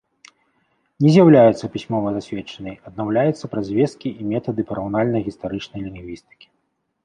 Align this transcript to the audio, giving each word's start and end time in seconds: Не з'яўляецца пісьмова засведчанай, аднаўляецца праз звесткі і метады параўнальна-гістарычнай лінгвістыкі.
Не 1.03 1.09
з'яўляецца 1.15 1.69
пісьмова 1.75 2.09
засведчанай, 2.15 2.75
аднаўляецца 2.91 3.51
праз 3.53 3.65
звесткі 3.75 4.09
і 4.23 4.33
метады 4.33 4.61
параўнальна-гістарычнай 4.73 5.79
лінгвістыкі. 5.91 6.47